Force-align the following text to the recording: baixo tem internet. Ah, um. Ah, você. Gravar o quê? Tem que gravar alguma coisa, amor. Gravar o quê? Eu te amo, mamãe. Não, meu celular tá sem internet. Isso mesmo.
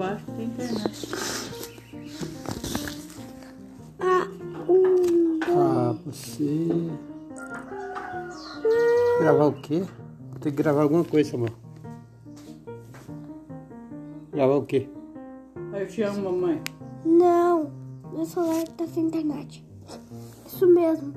baixo 0.00 0.24
tem 0.34 0.46
internet. 0.46 1.08
Ah, 3.98 4.26
um. 4.66 5.38
Ah, 5.42 5.94
você. 6.06 6.68
Gravar 9.20 9.44
o 9.44 9.52
quê? 9.52 9.84
Tem 10.40 10.52
que 10.52 10.62
gravar 10.62 10.82
alguma 10.84 11.04
coisa, 11.04 11.36
amor. 11.36 11.50
Gravar 14.32 14.54
o 14.54 14.64
quê? 14.64 14.88
Eu 15.74 15.86
te 15.86 16.00
amo, 16.00 16.30
mamãe. 16.30 16.62
Não, 17.04 17.70
meu 18.10 18.24
celular 18.24 18.66
tá 18.68 18.86
sem 18.86 19.04
internet. 19.04 19.62
Isso 20.46 20.66
mesmo. 20.66 21.12